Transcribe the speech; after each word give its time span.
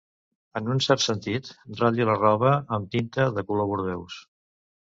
En 0.59 0.69
un 0.75 0.79
cert 0.85 1.03
sentit, 1.03 1.51
ratlli 1.81 2.09
la 2.11 2.17
roba 2.23 2.55
amb 2.79 2.91
tinta 2.97 3.29
de 3.39 3.47
color 3.53 3.71
bordeus. 3.77 4.21